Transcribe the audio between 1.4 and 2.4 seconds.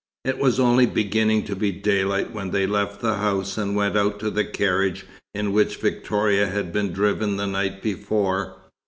to be daylight